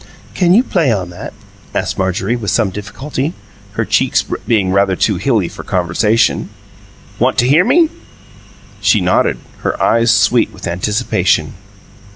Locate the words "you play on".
0.55-1.11